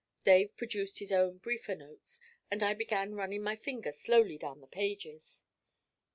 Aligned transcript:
Dave 0.23 0.57
produced 0.57 0.97
his 0.97 1.11
own 1.11 1.37
briefer 1.37 1.75
notes, 1.75 2.19
and 2.49 2.63
I 2.63 2.73
began 2.73 3.13
running 3.13 3.43
my 3.43 3.55
finger 3.55 3.91
slowly 3.91 4.39
down 4.39 4.59
the 4.59 4.65
pages. 4.65 5.43